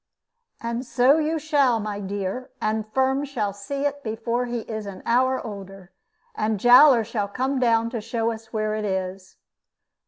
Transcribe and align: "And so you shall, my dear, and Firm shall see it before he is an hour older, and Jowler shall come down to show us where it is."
"And 0.61 0.83
so 0.83 1.19
you 1.19 1.37
shall, 1.37 1.79
my 1.79 1.99
dear, 1.99 2.49
and 2.59 2.91
Firm 2.91 3.23
shall 3.23 3.53
see 3.53 3.85
it 3.85 4.01
before 4.03 4.47
he 4.47 4.61
is 4.61 4.87
an 4.87 5.03
hour 5.05 5.39
older, 5.45 5.93
and 6.33 6.59
Jowler 6.59 7.03
shall 7.03 7.27
come 7.27 7.59
down 7.59 7.91
to 7.91 8.01
show 8.01 8.31
us 8.31 8.51
where 8.51 8.73
it 8.73 8.83
is." 8.83 9.35